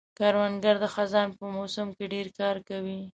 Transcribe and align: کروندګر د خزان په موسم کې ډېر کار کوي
کروندګر 0.17 0.75
د 0.83 0.85
خزان 0.93 1.27
په 1.37 1.45
موسم 1.55 1.87
کې 1.97 2.05
ډېر 2.13 2.27
کار 2.39 2.55
کوي 2.69 2.99